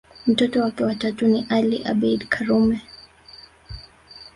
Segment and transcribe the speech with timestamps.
[0.27, 2.81] Mtoto wake wa tatu ni Ali Abeid Karume